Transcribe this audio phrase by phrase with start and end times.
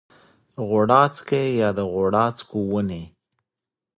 [0.67, 3.03] غوړاڅکی یا د غوړاڅکو ونې